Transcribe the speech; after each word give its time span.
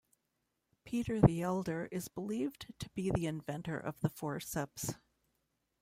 Peter 0.83 1.21
the 1.21 1.43
Elder 1.43 1.87
is 1.91 2.07
believed 2.07 2.73
to 2.79 2.89
be 2.95 3.11
the 3.11 3.27
inventor 3.27 3.77
of 3.77 3.99
the 3.99 4.09
forceps. 4.09 4.95